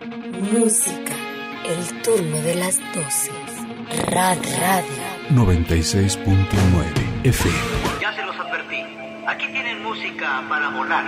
[0.00, 1.14] Música.
[1.64, 3.30] El turno de las 12.
[4.10, 4.90] Rad Radio.
[5.30, 7.56] 96.9 FM.
[8.00, 8.82] Ya se los advertí.
[9.28, 11.04] Aquí tienen música para volar.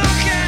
[0.00, 0.43] okay.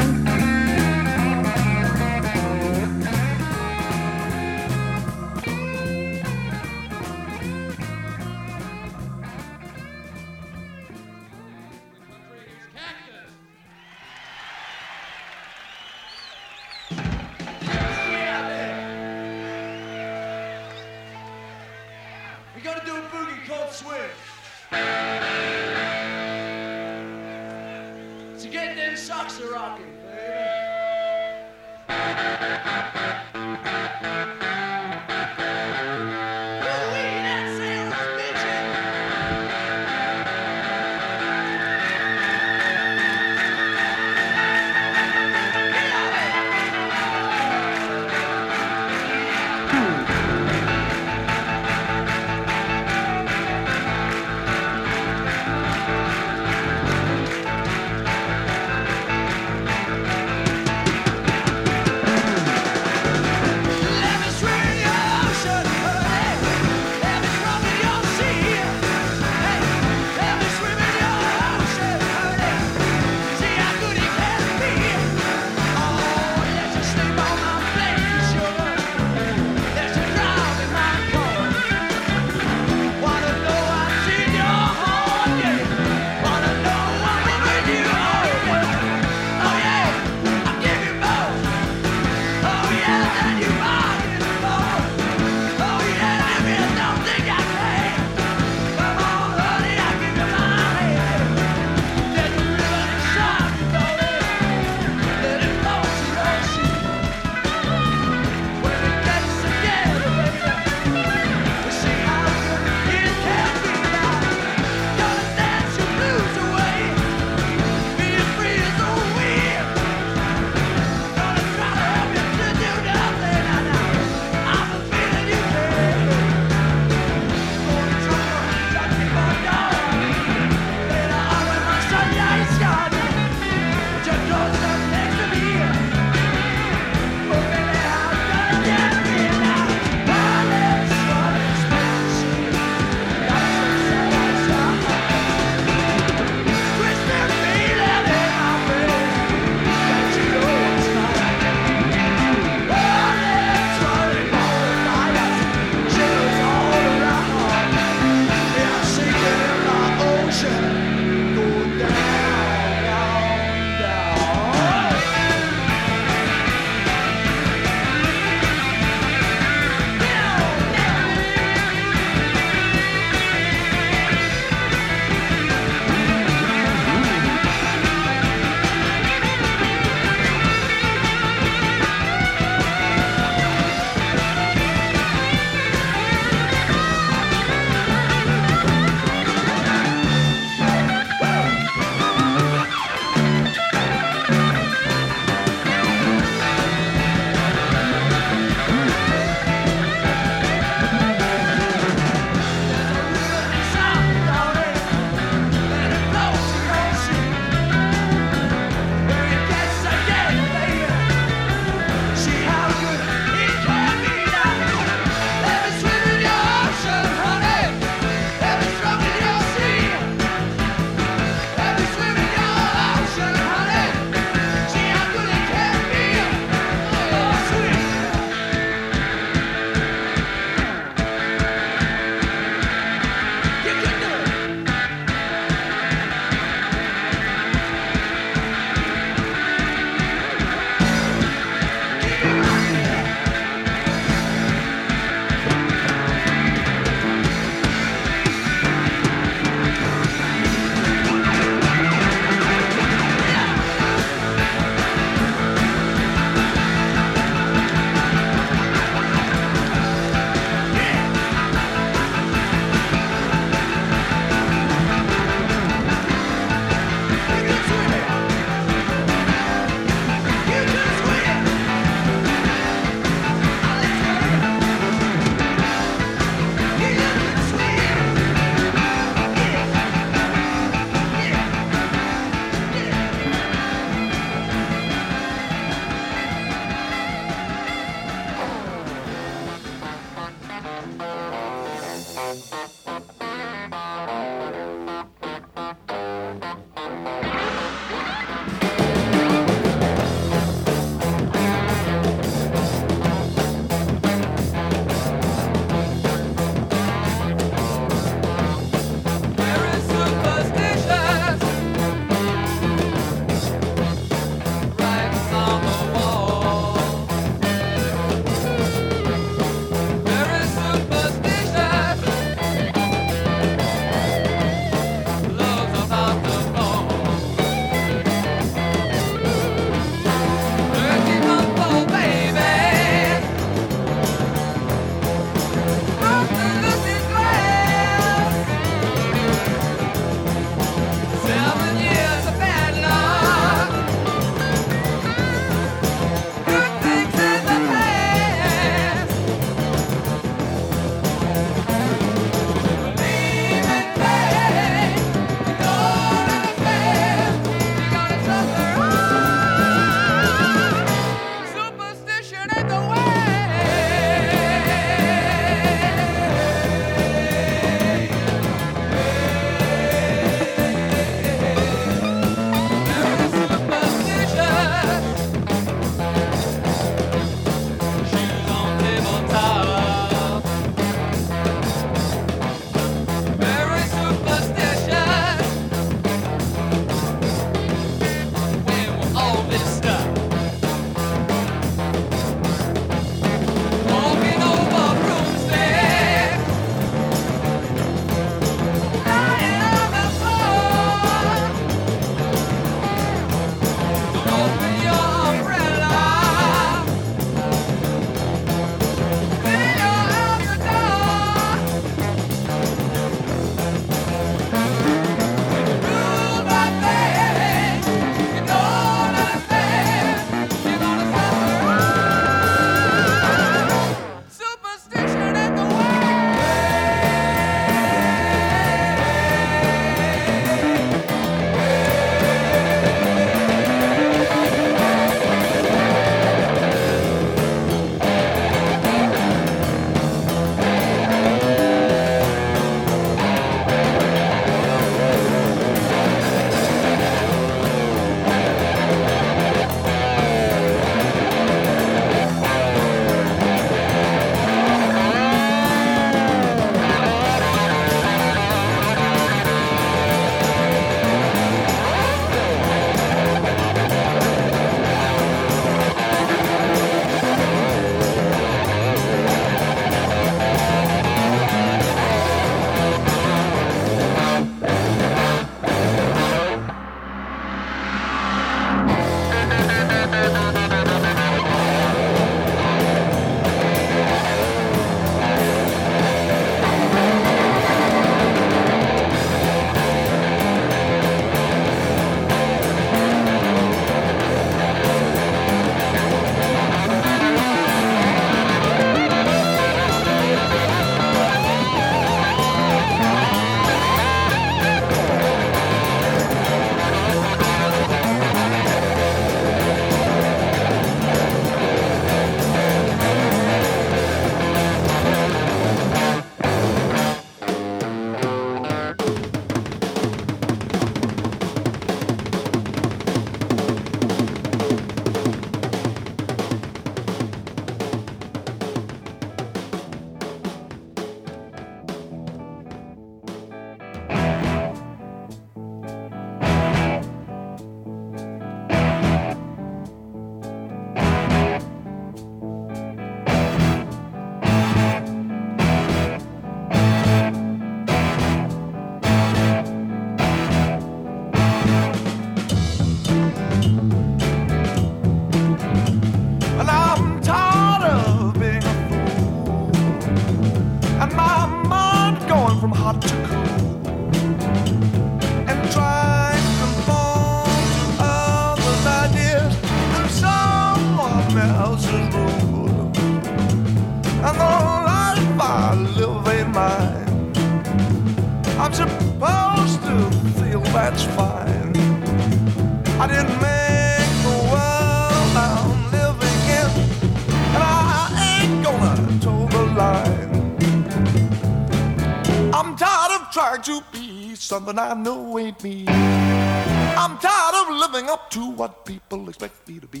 [594.52, 595.86] Something I know ain't me.
[595.88, 600.00] I'm tired of living up to what people expect me to be.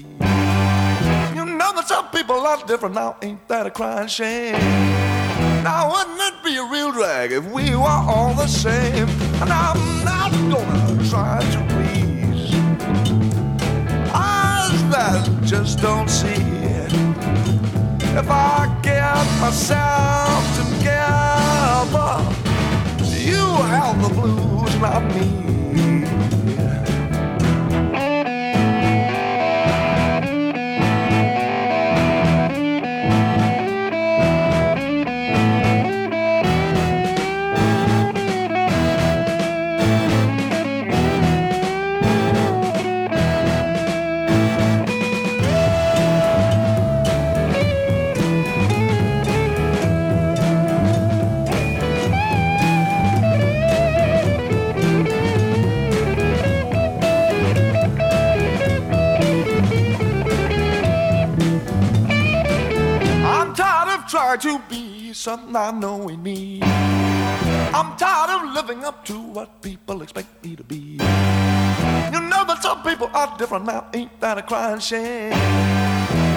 [1.34, 4.52] You know that some people are different now, ain't that a crying shame?
[5.64, 9.08] Now wouldn't it be a real drag if we were all the same?
[9.40, 12.52] And I'm not gonna try to please
[14.12, 16.44] eyes that just don't see.
[18.20, 22.41] If I get myself together,
[23.24, 25.61] you have the blues, not me.
[64.36, 66.60] Tired to be something I know ain't me.
[66.62, 70.98] I'm tired of living up to what people expect me to be.
[72.12, 75.30] You know that some people are different now, ain't that a crying shame?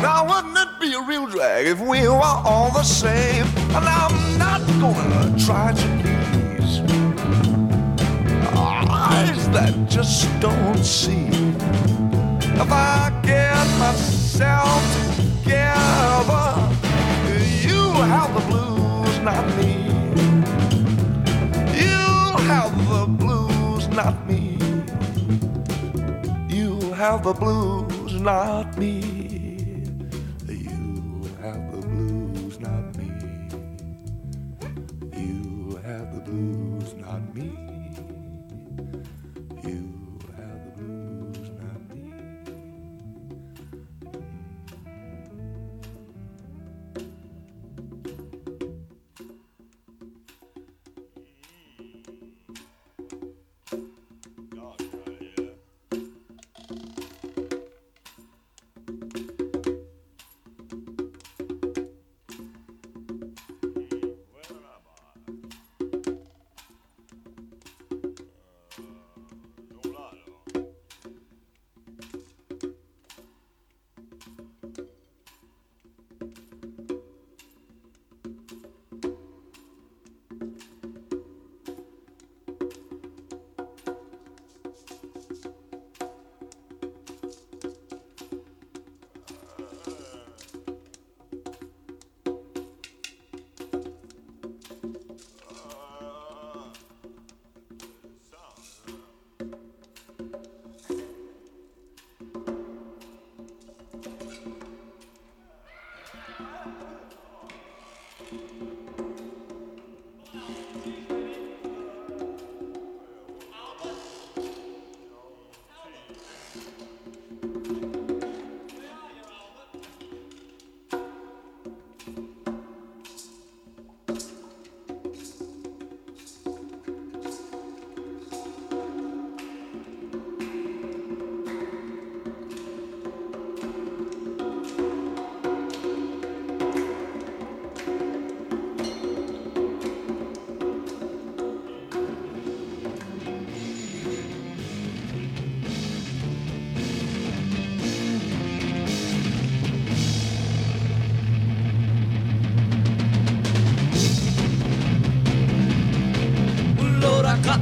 [0.02, 3.46] Now wouldn't it be a real drag if we were all the same?
[3.76, 6.80] And I'm not gonna try to please
[8.92, 11.28] eyes that just don't see.
[12.62, 14.84] If I get myself
[15.16, 16.65] together,
[18.02, 19.72] have the blues, not me.
[21.82, 24.58] You have the blues, not me.
[26.50, 29.00] You have the blues, not me.
[30.48, 33.12] You have the blues, not me.
[35.14, 36.75] You have the blues,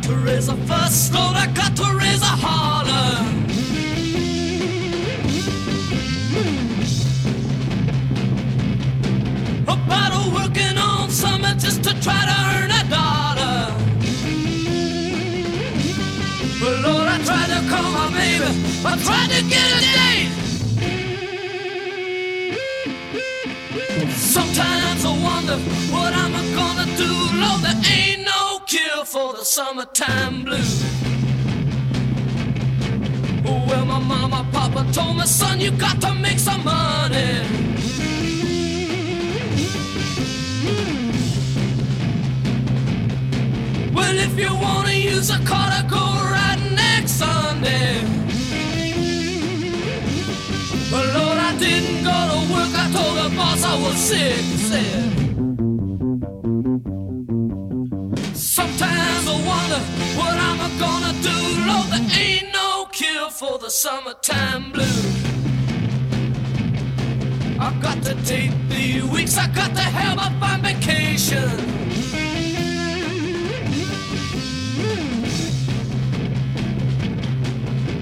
[0.04, 1.14] got to raise a fuss.
[1.14, 2.94] Lord, I got to raise a holler.
[9.64, 13.72] About working on something just to try to earn a dollar.
[16.60, 18.50] But Lord, I tried to call my baby.
[18.86, 19.33] I tried
[29.94, 30.84] Time blues.
[33.46, 37.42] Well, my mama, papa told me, son, you got to make some money.
[43.94, 48.02] Well, if you wanna use a car to go riding next Sunday.
[50.90, 52.74] But Lord, I didn't go to work.
[52.76, 54.42] I told the boss I was sick.
[54.58, 55.23] Said.
[63.84, 64.86] summertime blue.
[67.60, 71.50] I got to take the weeks, I got to have a fun vacation.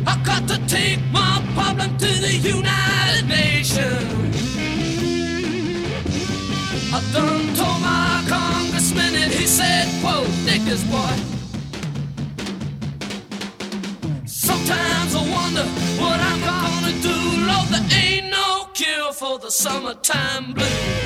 [0.06, 4.38] I got to take my problem to the United Nations.
[6.94, 11.31] I done told my congressman and he said, quote, niggers, boy.
[19.22, 21.01] for the summertime blues.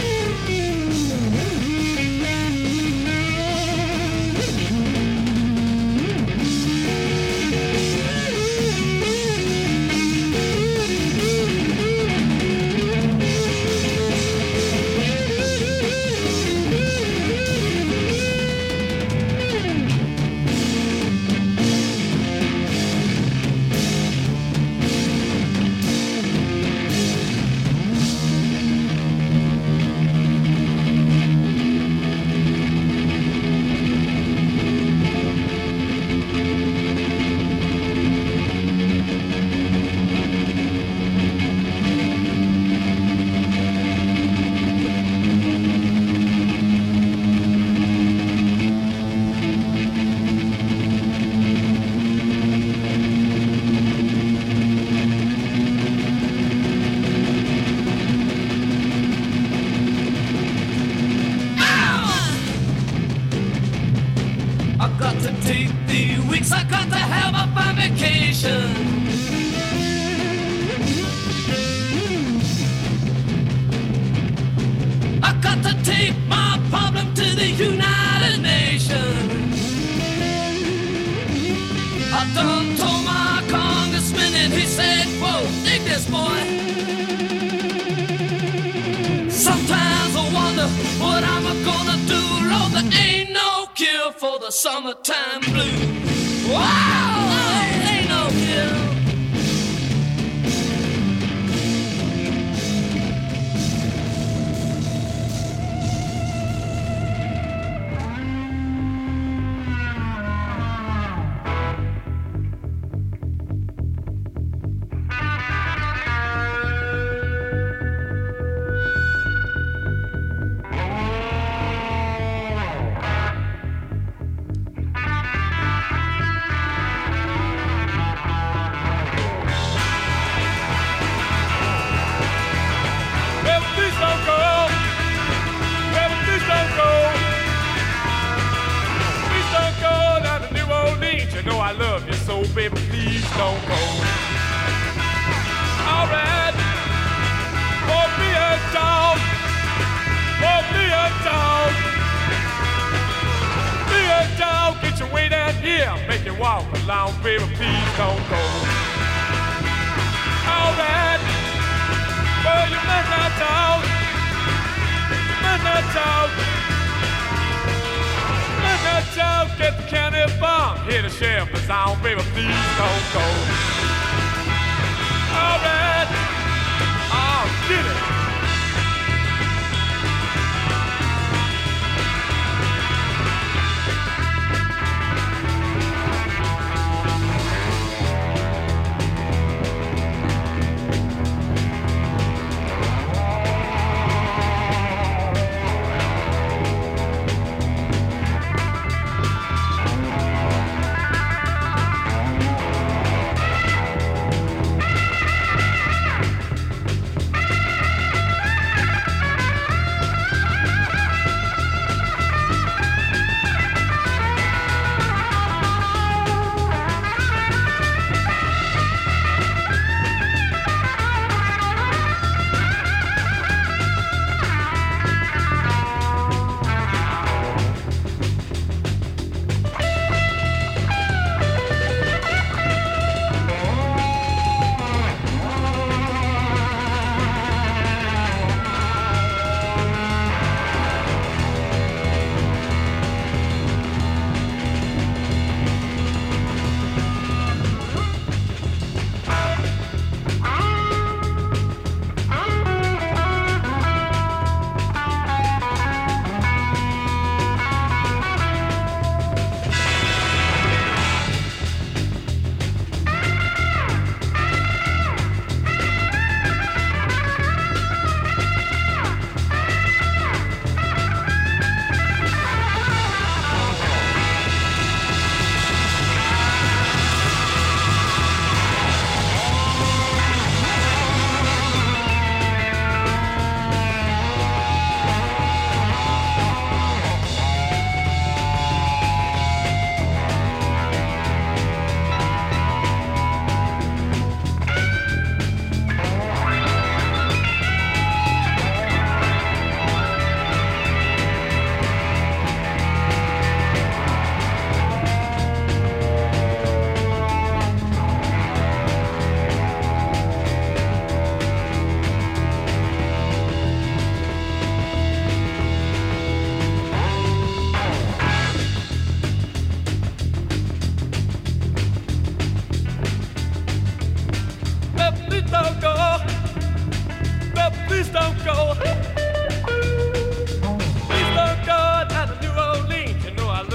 [90.66, 92.22] myself what I'm gonna do.
[92.50, 96.50] Lord, there ain't no cure for the summertime blues.
[96.50, 97.15] Wow!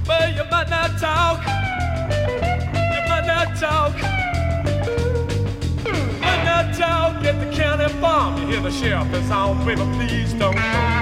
[0.06, 3.96] But you might not talk You might not talk
[5.86, 10.34] You must not talk at the county bomb You hear the sheriff's home baby please
[10.34, 10.93] don't go.